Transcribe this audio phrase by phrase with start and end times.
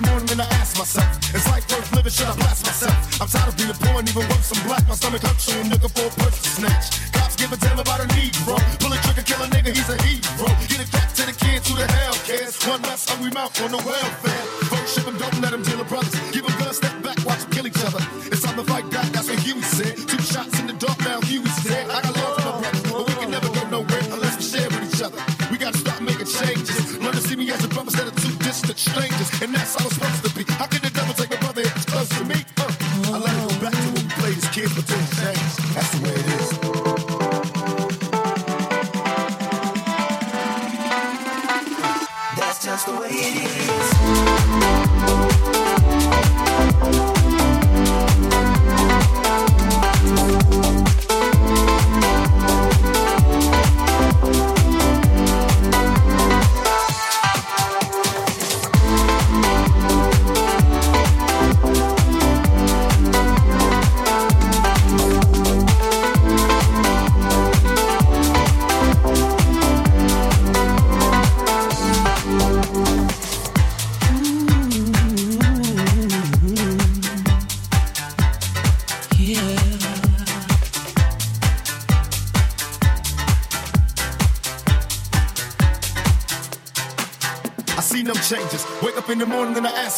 [0.00, 2.12] the morning and I ask myself, is life worth living?
[2.12, 3.20] Should I blast myself?
[3.20, 4.86] I'm tired of being poor and even worse, I'm black.
[4.88, 7.12] My stomach hurts, so I'm looking for a purse to snatch.
[7.12, 8.56] Cops give a damn about a Negro.
[8.80, 10.48] Pull a trigger, kill a nigga, he's a hero.
[10.68, 12.56] Get it back to the kids, who the hell cares?
[12.66, 14.09] One less hungry mouth on the well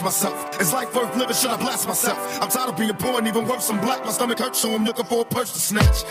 [0.02, 1.34] myself, is life worth living?
[1.34, 2.18] Should I blast myself?
[2.40, 4.04] I'm tired of being poor and even worse, I'm black.
[4.04, 6.04] My stomach hurts, so I'm looking for a purse to snatch.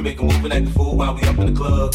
[0.00, 1.94] We make a move and act the fool while we up in the club.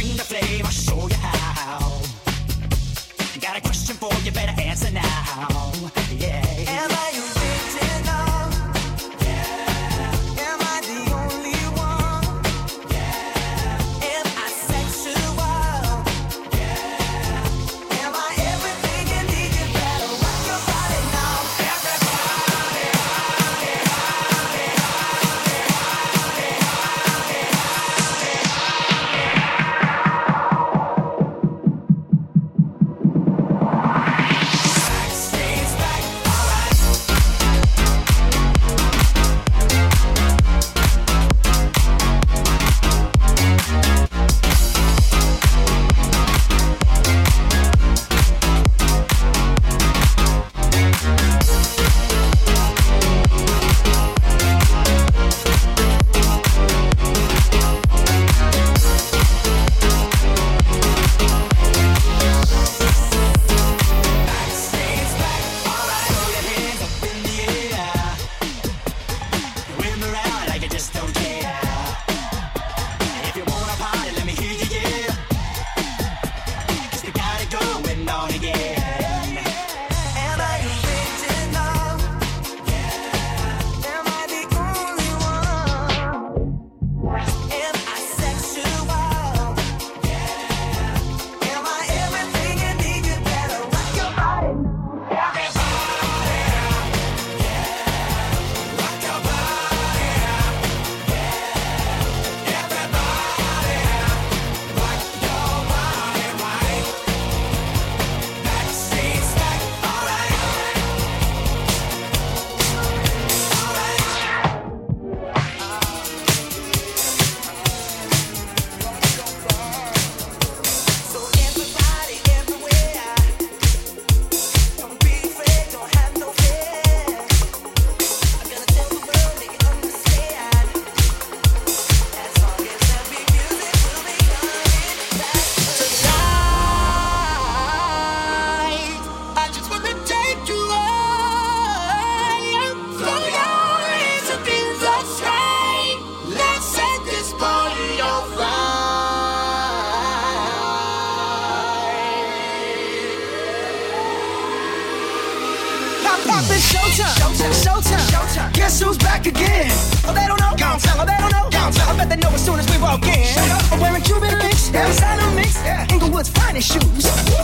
[0.00, 2.00] bring the flame, I'll show you how.
[3.40, 5.72] Got a question for you, better answer now.
[6.16, 6.44] Yeah.
[6.68, 7.29] Am I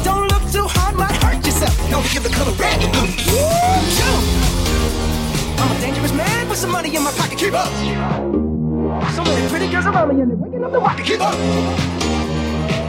[0.03, 1.75] Don't look too hard, might hurt yourself.
[1.91, 3.09] Don't give the color red blue.
[5.59, 7.39] I'm a dangerous man some money in my pocket.
[7.39, 7.73] Keep up.
[9.15, 9.87] So many pretty girls
[10.37, 10.81] waking up the.
[11.05, 11.35] Keep up.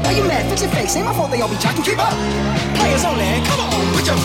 [0.03, 0.49] Why you mad?
[0.49, 0.93] Fix your face.
[0.93, 1.57] They all be.
[1.57, 2.15] Keep up.
[2.77, 3.41] Players only.
[3.47, 3.71] Come on,
[4.07, 4.15] your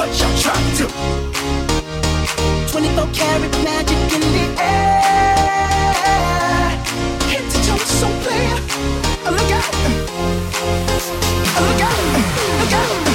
[0.00, 0.86] what y'all trying to
[2.72, 5.49] 24 karat magic in the air
[8.00, 8.54] so clear.
[9.30, 9.74] Look out!
[11.60, 11.98] Look out!
[12.60, 13.09] Look out!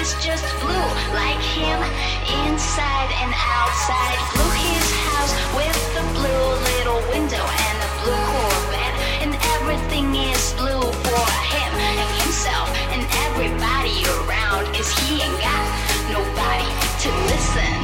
[0.00, 1.82] It's is just blue, like him,
[2.46, 4.14] inside and outside.
[4.32, 8.94] Blue his house with the blue little window and the blue Corvette,
[9.26, 15.66] and everything is blue for him and himself and everybody around, cause he ain't got
[16.14, 16.70] nobody
[17.02, 17.77] to listen.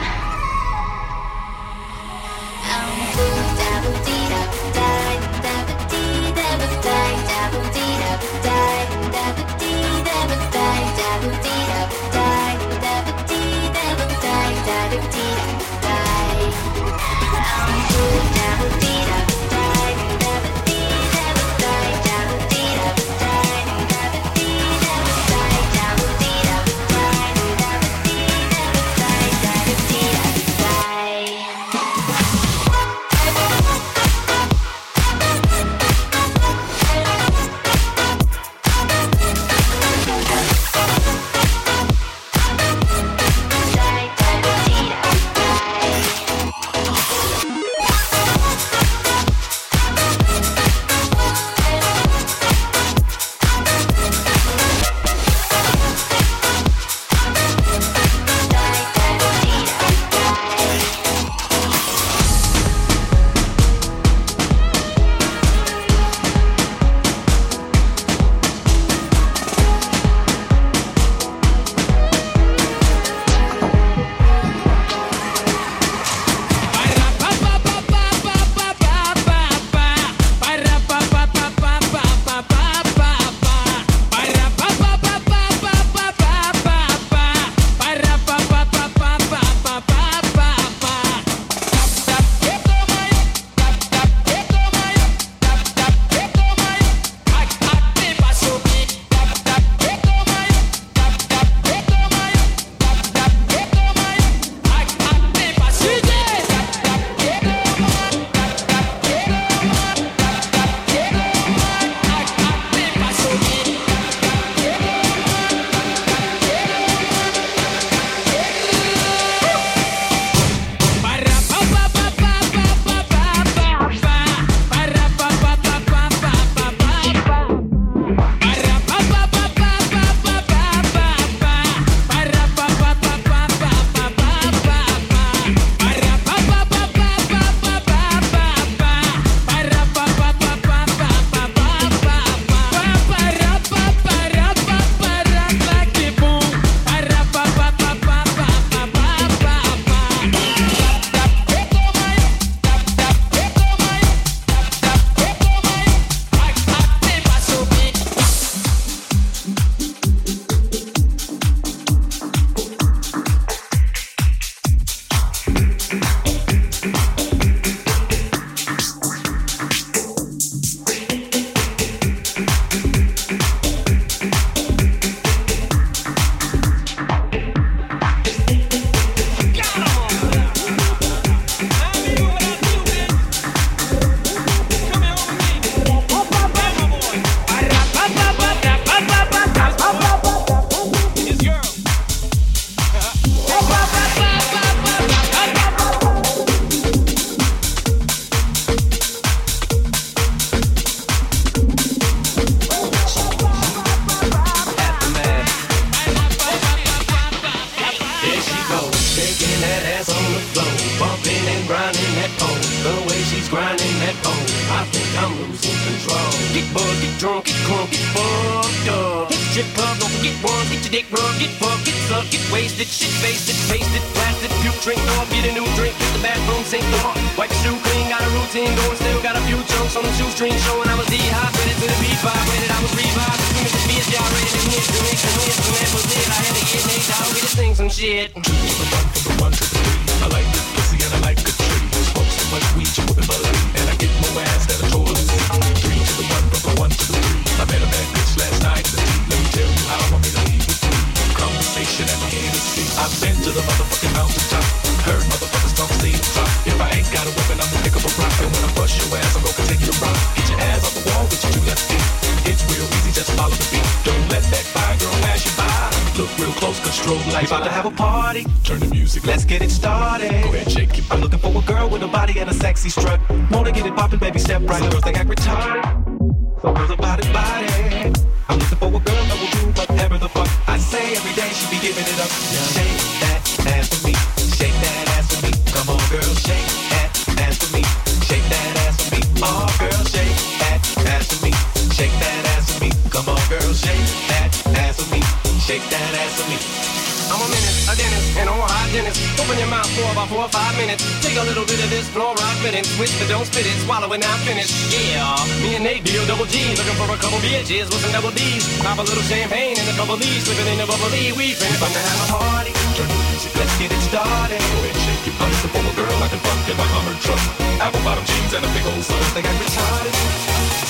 [315.65, 317.41] Looking for girl I can fuck in my armored truck.
[317.81, 319.17] Apple bottom jeans and a big old sun.
[319.33, 320.13] They got retarded.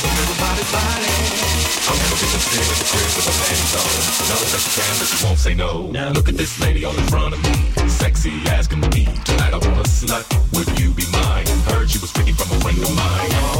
[0.02, 1.14] So everybody body.
[1.86, 3.86] I'm never getting stick at the crib with a panties on.
[4.26, 5.86] Know that you can, but you won't say no.
[5.94, 7.54] Now look at this lady all in front of me.
[7.88, 9.06] Sexy as can be.
[9.22, 10.26] Tonight I wanna slut.
[10.58, 11.46] Would you be mine?
[11.70, 13.53] Heard she was freaky from a friend of mine.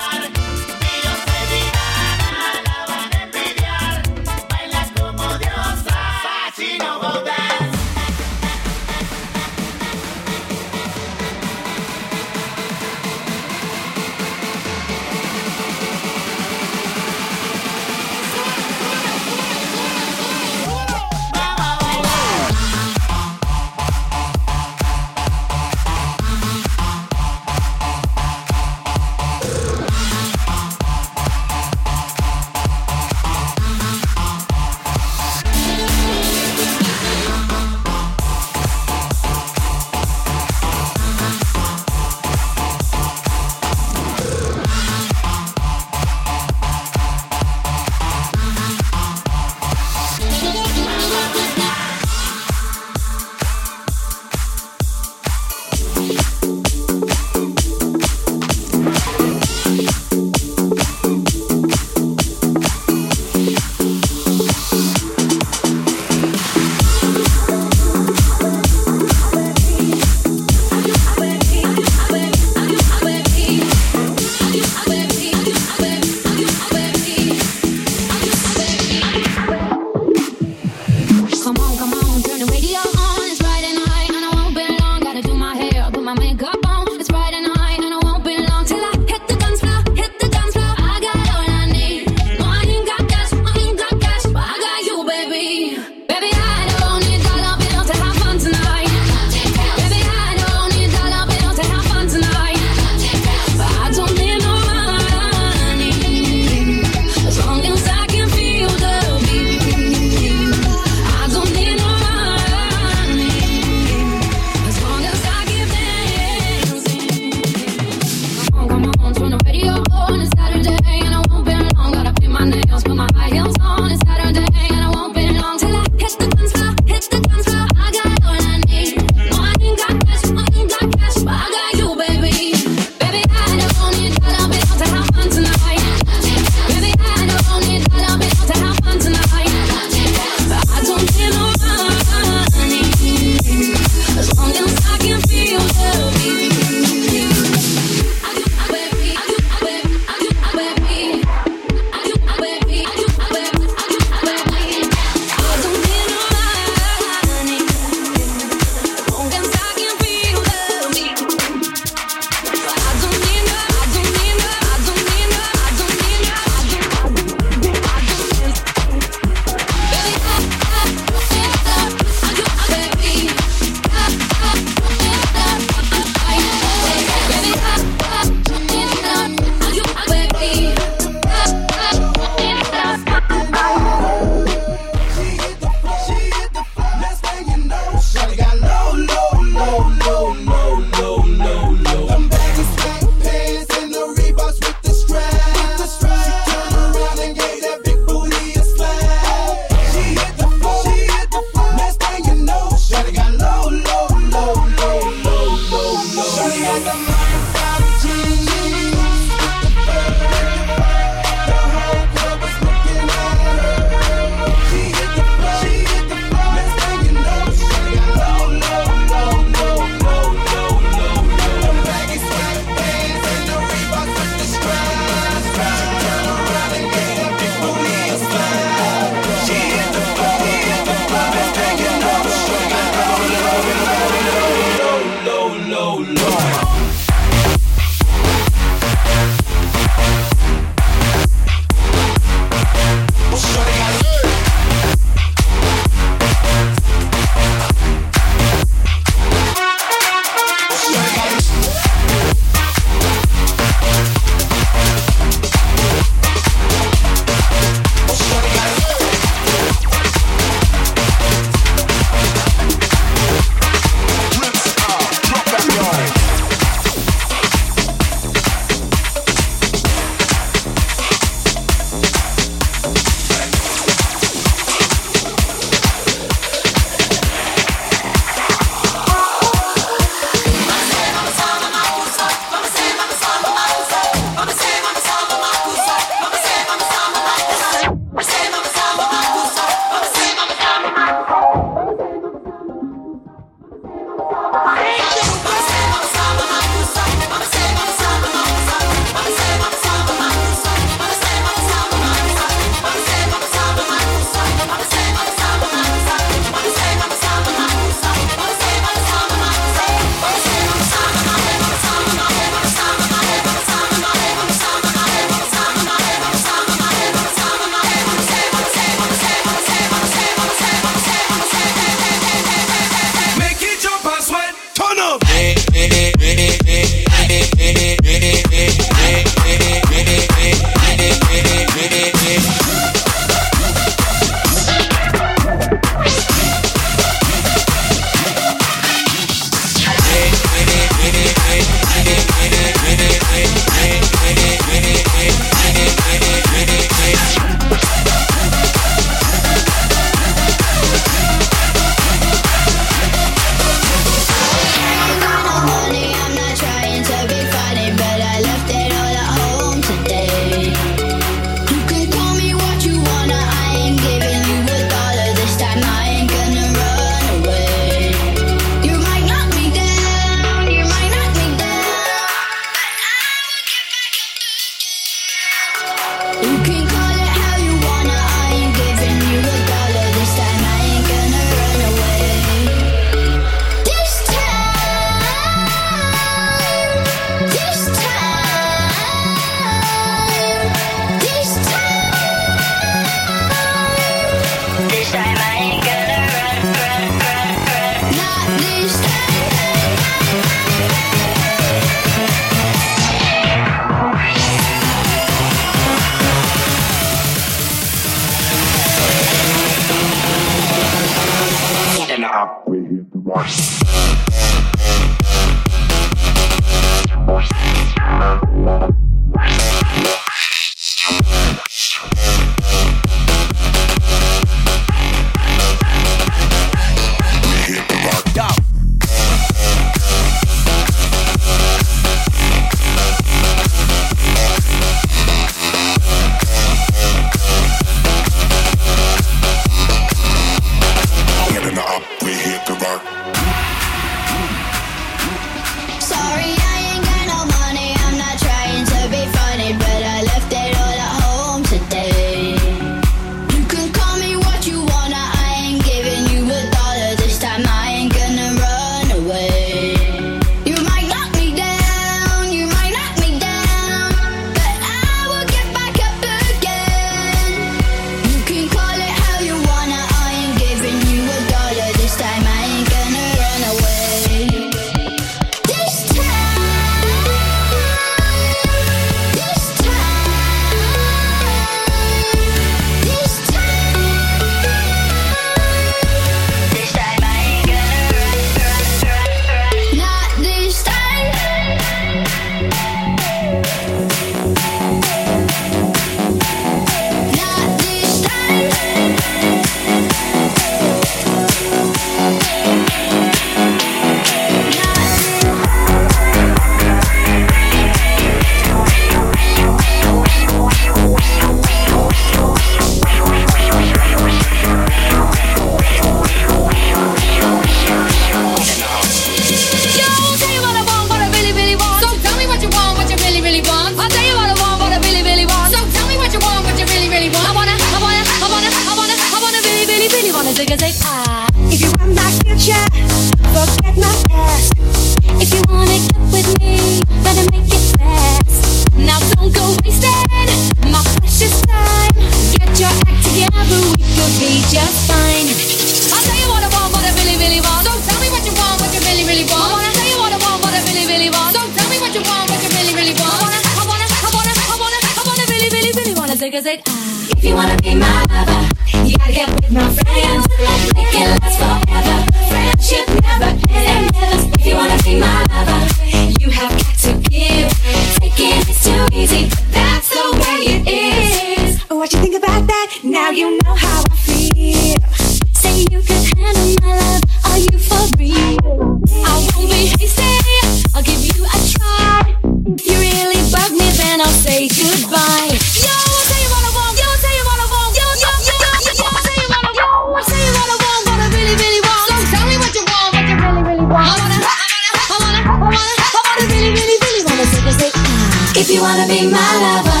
[598.68, 600.00] If you wanna be my lover,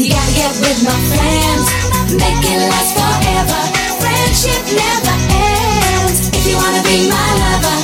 [0.00, 1.68] you gotta get with my friends.
[2.16, 3.60] Make it last forever.
[4.00, 6.32] Friendship never ends.
[6.32, 7.76] If you wanna be my lover,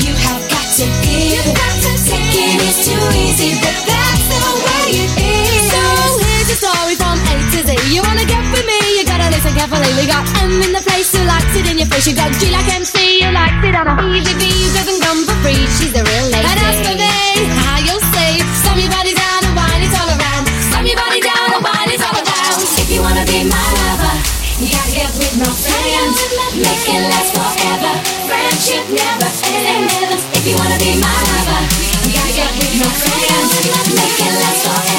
[0.00, 1.44] you have got to give.
[1.44, 5.68] You got to Thinking it's too easy, but that's the way it is.
[5.68, 5.84] So
[6.24, 7.76] here's a story from A to Z.
[7.92, 8.80] You wanna get with me?
[8.96, 9.92] You gotta listen carefully.
[10.00, 12.08] We got M in the place who likes it in your face.
[12.08, 15.36] You got G like MC, you likes it on a EGB who doesn't come for
[15.44, 15.68] free.
[15.76, 16.48] She's a real lady.
[16.48, 17.65] And as for me.
[26.16, 27.92] Make it last forever.
[28.24, 30.24] Friendship never ends.
[30.32, 31.60] If you wanna be my lover,
[32.06, 33.52] we gotta get with your friends.
[33.92, 34.95] Make it last forever.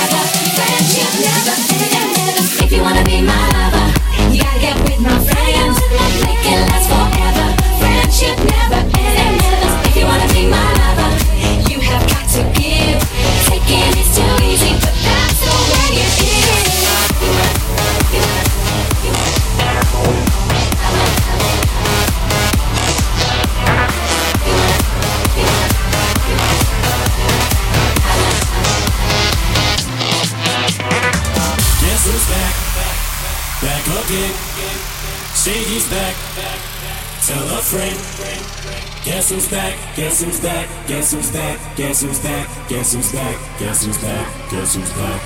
[39.28, 39.76] Guess who's back?
[40.00, 40.66] Guess who's back?
[40.88, 41.60] Guess who's back?
[41.76, 42.48] Guess who's back?
[42.72, 43.36] Guess who's back?
[43.60, 44.24] Guess who's back?
[44.48, 45.20] Guess who's back?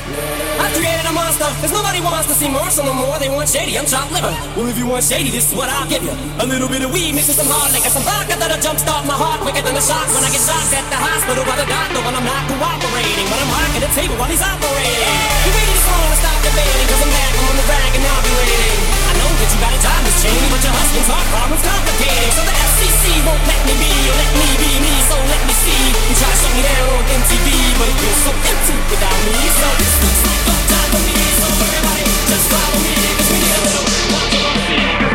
[0.58, 3.22] I created a monster, cause nobody wants to see Marshall no more.
[3.22, 4.34] They want shady, I'm chopped liver.
[4.58, 6.18] Well, if you want shady, this is what I'll give you.
[6.42, 9.38] A little bit of weed, mixing some hard liquor, some vodka that'll jumpstart my heart
[9.46, 12.18] quicker than the shots when I get shots at the hospital by the doctor when
[12.18, 13.30] I'm not cooperating.
[13.30, 15.14] But I'm rocking the table while he's operating.
[15.46, 18.06] You waiting this long to stop cause I'm I'm on the rag and.
[19.08, 20.14] I know that you got a time to
[20.52, 22.32] but your husband's heart problem's complicated.
[22.36, 25.84] So the FCC won't let me be, let me be me, so let me see.
[26.12, 26.38] You try to
[26.68, 27.48] down on MTV,
[27.80, 29.36] but it feels so empty without me.
[29.56, 29.68] So
[30.04, 32.80] no time for me, so everybody just follow
[33.32, 35.11] we need a little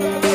[0.00, 0.31] down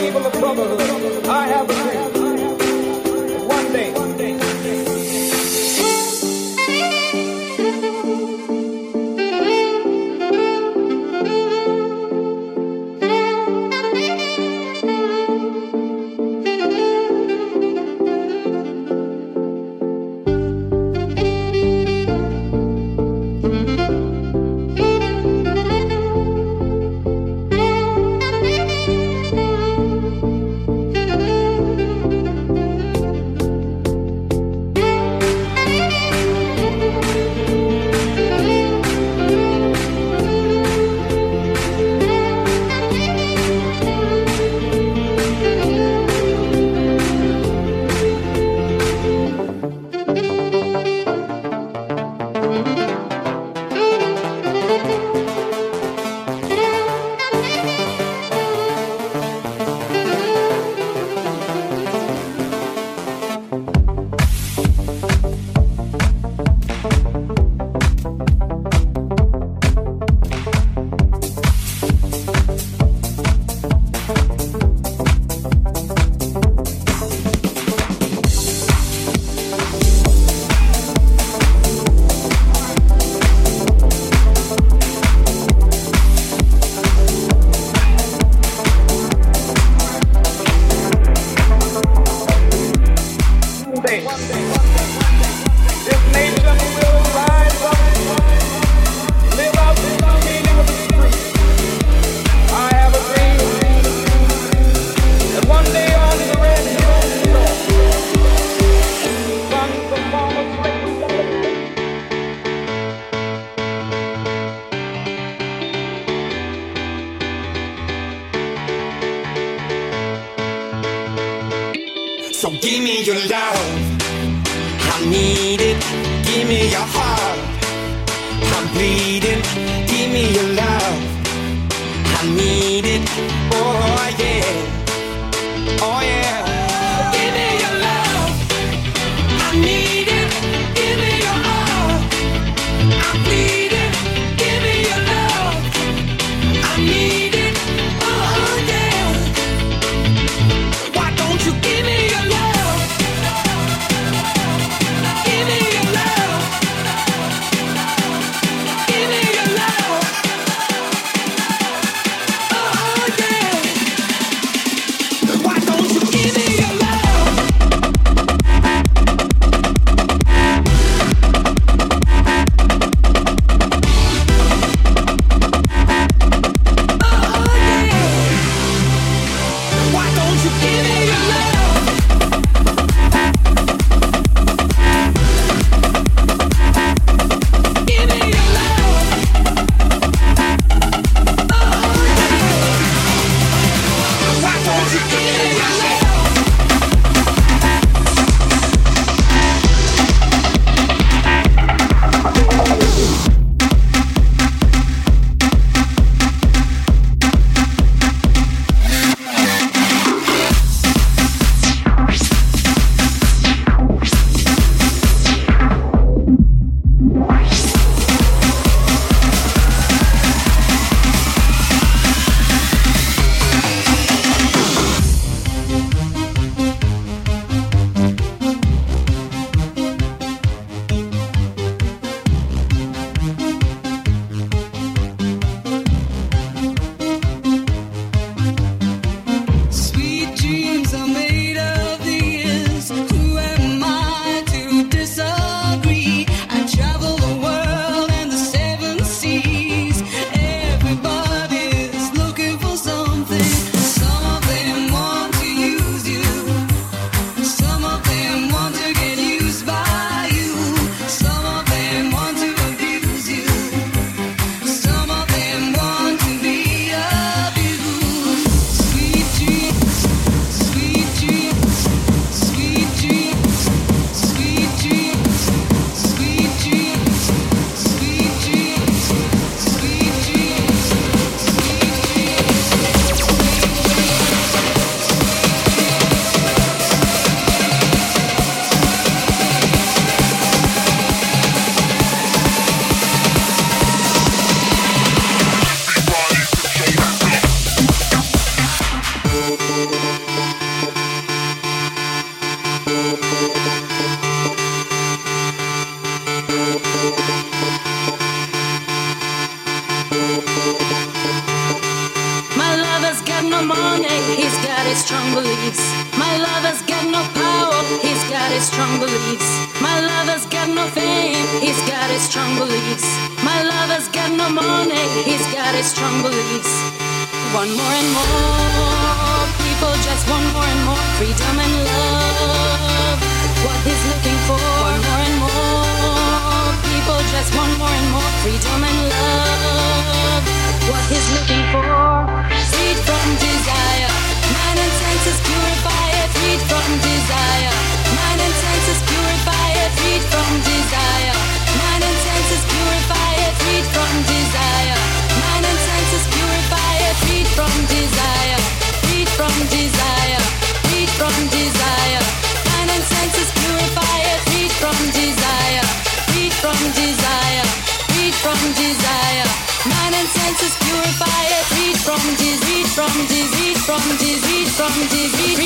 [375.05, 375.56] did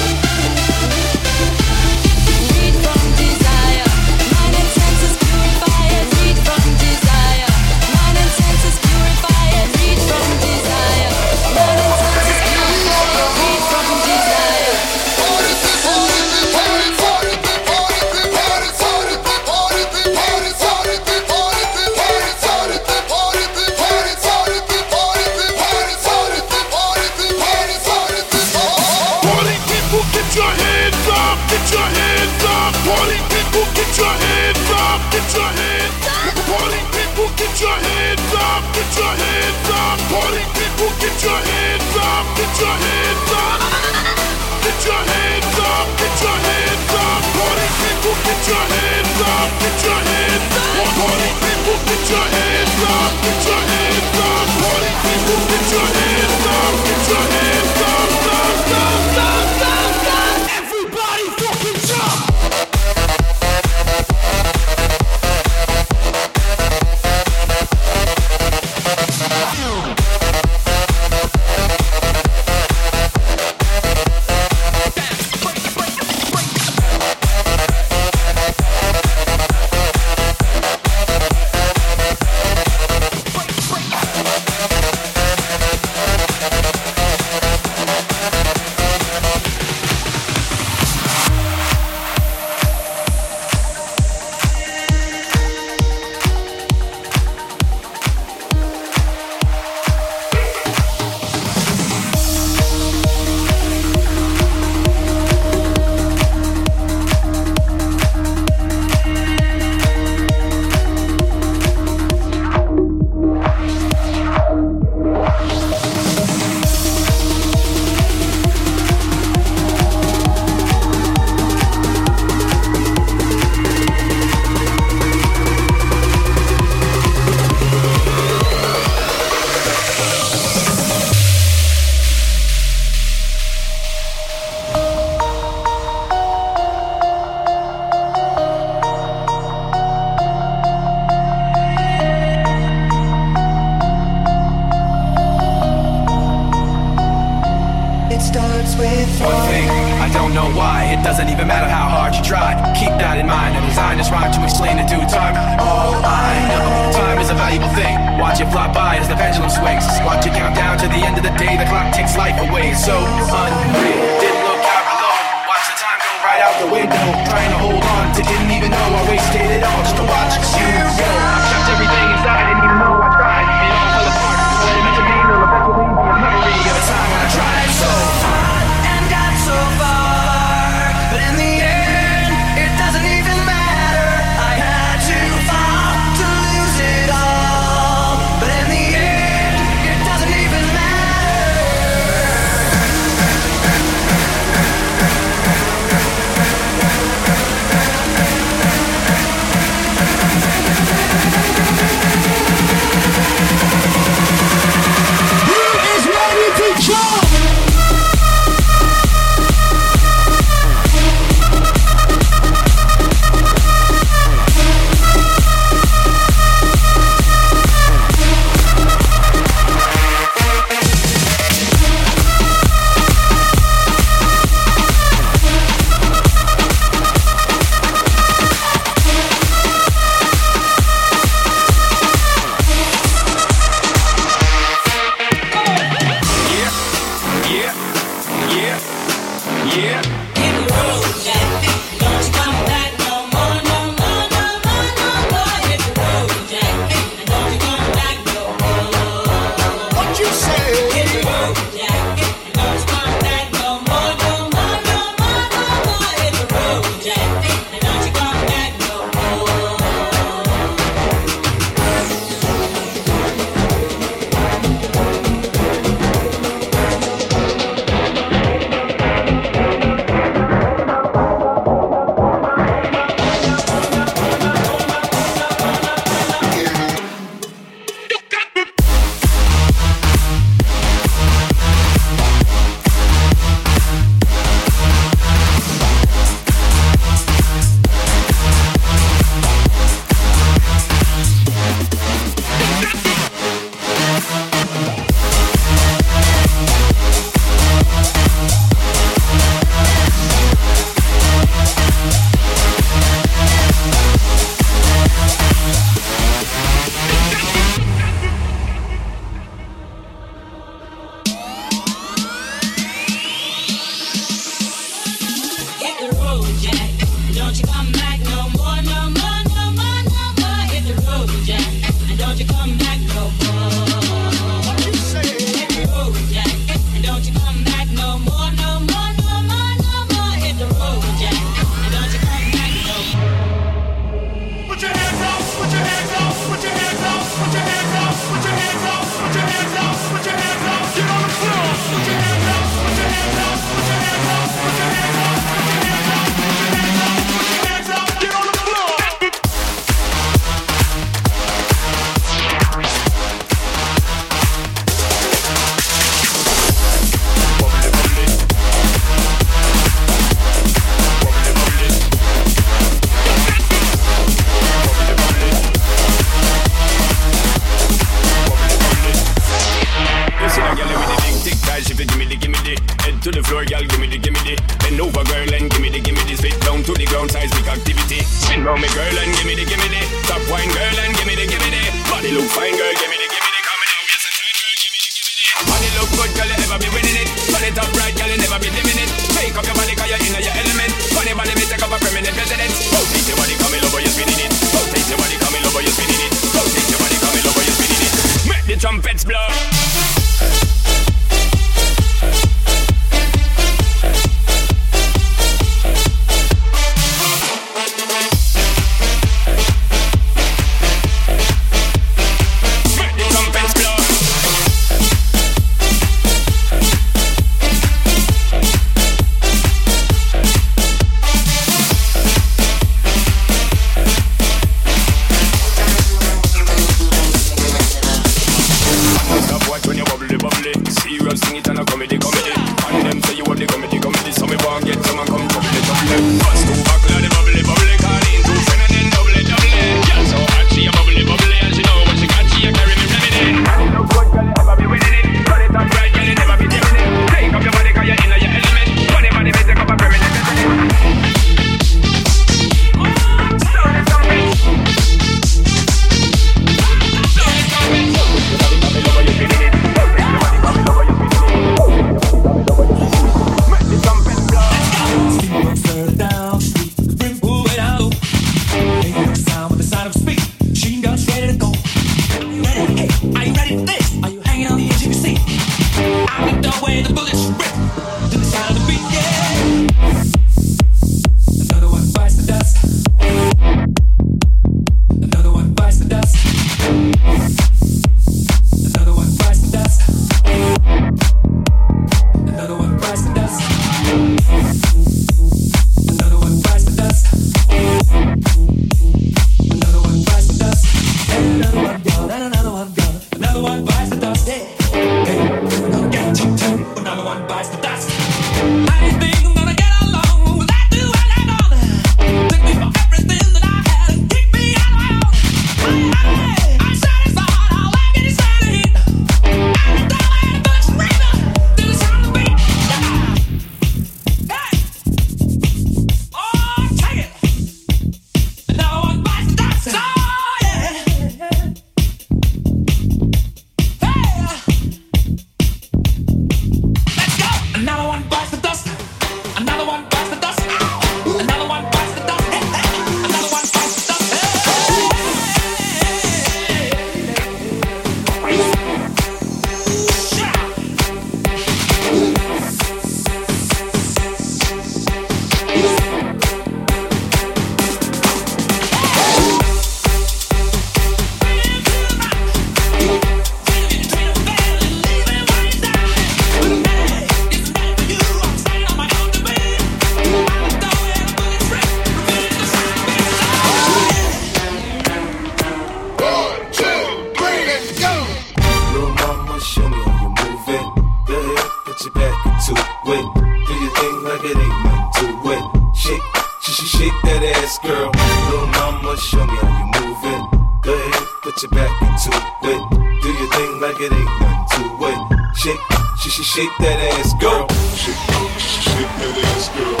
[582.01, 583.67] Got your back into it.
[583.67, 585.95] Do your thing like it ain't nothing to it.
[585.95, 586.21] Shake,
[586.63, 588.09] sh- shake that ass, girl.
[588.49, 590.81] Little mama, show me how you moving.
[590.81, 592.31] Go ahead, put your back into
[592.63, 593.21] it.
[593.21, 595.55] Do your thing like it ain't nothing to it.
[595.55, 595.79] Shake,
[596.17, 597.67] sh- shake that ass, girl.
[597.93, 598.17] Shake,
[598.57, 600.00] shake that ass, girl.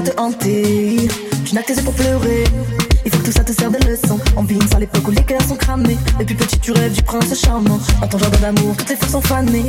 [0.00, 1.08] te hanter.
[1.44, 2.44] Tu n'as que tes yeux pour pleurer.
[3.04, 4.18] Il faut que tout ça te serve de leçon.
[4.36, 5.96] On vit à l'époque où les cœurs sont cramés.
[6.18, 7.78] Depuis petit, tu rêves du prince charmant.
[8.02, 9.63] En ton jardin d'amour, toutes tes forces sont fanées.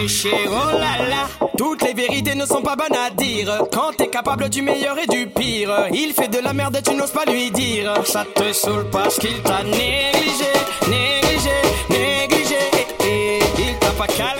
[0.00, 3.64] Oh Toutes les vérités ne sont pas bonnes à dire.
[3.72, 6.94] Quand t'es capable du meilleur et du pire, il fait de la merde et tu
[6.94, 7.94] n'oses pas lui dire.
[8.04, 10.52] Ça te saoule parce qu'il t'a négligé,
[10.88, 11.50] négligé,
[11.90, 12.58] négligé.
[13.58, 14.37] Il t'a pas calme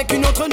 [0.00, 0.48] avec une autre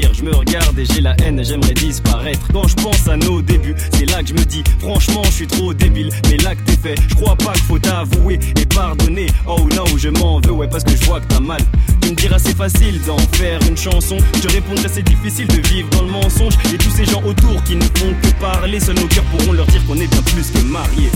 [0.00, 2.40] Je me regarde et j'ai la haine, j'aimerais disparaître.
[2.50, 5.46] Quand je pense à nos débuts, c'est là que je me dis, franchement, je suis
[5.46, 6.08] trop débile.
[6.30, 9.26] Mais là que t'es fait, je crois pas qu'il faut t'avouer et pardonner.
[9.46, 11.60] Oh non, je m'en veux, ouais, parce que je vois que t'as mal.
[12.00, 14.16] Tu me diras c'est facile d'en faire une chanson.
[14.42, 16.54] Je répondrai c'est difficile de vivre dans le mensonge.
[16.72, 19.66] Et tous ces gens autour qui ne font que parler, seuls nos cœurs pourront leur
[19.66, 21.10] dire qu'on est bien plus que mariés.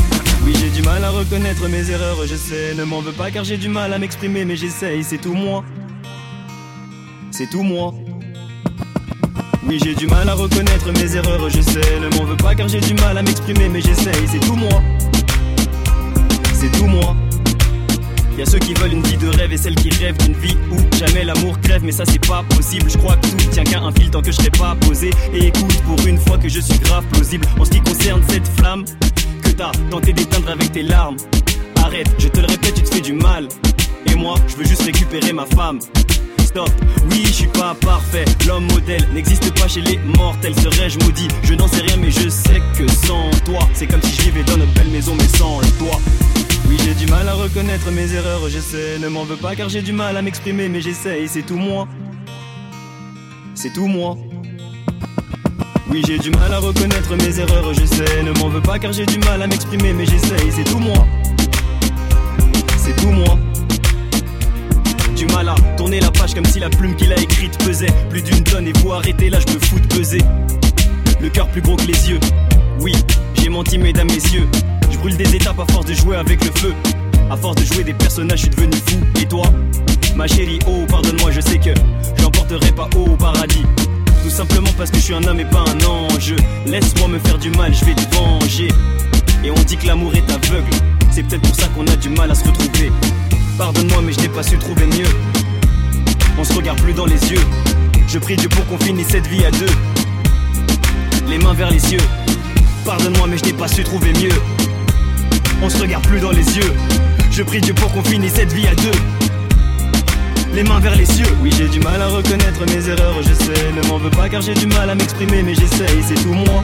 [0.44, 2.74] Oui, j'ai du mal à reconnaître mes erreurs, je sais.
[2.74, 5.64] Ne m'en veux pas car j'ai du mal à m'exprimer, mais j'essaye, c'est tout moi.
[7.30, 7.94] C'est tout moi.
[9.68, 12.00] Oui, j'ai du mal à reconnaître mes erreurs, je sais.
[12.00, 14.82] Ne m'en veux pas car j'ai du mal à m'exprimer, mais j'essaye, c'est tout moi.
[16.54, 17.16] C'est tout moi.
[18.38, 20.56] Y a ceux qui veulent une vie de rêve et celles qui rêvent d'une vie
[20.70, 22.88] où jamais l'amour crève, mais ça c'est pas possible.
[22.88, 25.10] Je crois que tout tient qu'à un fil tant que je serai pas posé.
[25.32, 28.46] Et écoute pour une fois que je suis grave plausible en ce qui concerne cette
[28.58, 28.84] flamme
[29.42, 31.16] que t'as tenté d'éteindre avec tes larmes.
[31.82, 33.48] Arrête, je te le répète, tu te fais du mal.
[34.12, 35.80] Et moi, je veux juste récupérer ma femme.
[36.46, 36.70] Stop,
[37.10, 38.24] oui, je suis pas parfait.
[38.46, 40.54] L'homme modèle n'existe pas chez les mortels.
[40.54, 41.26] Serais-je maudit?
[41.42, 44.44] Je n'en sais rien, mais je sais que sans toi, c'est comme si je vivais
[44.44, 45.98] dans notre belle maison, mais sans le toit.
[46.68, 48.96] Oui, j'ai du mal à reconnaître mes erreurs, je sais.
[49.00, 51.88] Ne m'en veux pas car j'ai du mal à m'exprimer, mais j'essaye, c'est tout moi.
[53.56, 54.16] C'est tout moi.
[55.90, 58.22] Oui, j'ai du mal à reconnaître mes erreurs, je sais.
[58.22, 61.06] Ne m'en veux pas car j'ai du mal à m'exprimer, mais j'essaye, c'est tout moi.
[62.78, 63.36] C'est tout moi.
[65.16, 68.20] Du mal à tourner la page comme si la plume qu'il a écrite pesait plus
[68.20, 70.20] d'une tonne et vous arrêtez là, je me fous de peser.
[71.20, 72.20] Le cœur plus gros que les yeux.
[72.80, 72.92] Oui,
[73.40, 74.46] j'ai menti, mesdames, messieurs.
[74.90, 76.74] Je brûle des étapes à force de jouer avec le feu.
[77.30, 78.98] À force de jouer des personnages, je suis devenu fou.
[79.20, 79.44] Et toi,
[80.14, 81.72] ma chérie, oh, pardonne-moi, je sais que
[82.20, 83.64] j'emporterai pas haut au paradis.
[84.22, 86.34] Tout simplement parce que je suis un homme et pas un ange.
[86.66, 88.68] Laisse-moi me faire du mal, je vais te venger.
[89.42, 90.70] Et on dit que l'amour est aveugle.
[91.10, 92.92] C'est peut-être pour ça qu'on a du mal à se retrouver.
[93.58, 95.08] Pardonne-moi, mais je n'ai pas su trouver mieux.
[96.38, 97.40] On se regarde plus dans les yeux.
[98.06, 99.72] Je prie Dieu pour qu'on finisse cette vie à deux.
[101.26, 102.00] Les mains vers les cieux.
[102.84, 104.34] Pardonne-moi, mais je n'ai pas su trouver mieux.
[105.62, 106.74] On se regarde plus dans les yeux.
[107.30, 108.98] Je prie Dieu pour qu'on finisse cette vie à deux.
[110.52, 111.26] Les mains vers les cieux.
[111.42, 113.72] Oui, j'ai du mal à reconnaître mes erreurs, je sais.
[113.74, 116.62] Ne m'en veux pas car j'ai du mal à m'exprimer, mais j'essaye, c'est tout moi.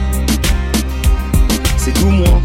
[1.77, 2.39] C'est tout moi.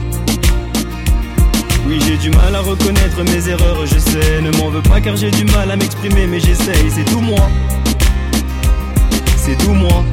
[1.88, 4.42] Oui, j'ai du mal à reconnaître mes erreurs, je sais.
[4.42, 7.48] Ne m'en veux pas car j'ai du mal à m'exprimer, mais j'essaye, c'est tout moi.
[9.38, 10.04] C'est tout moi.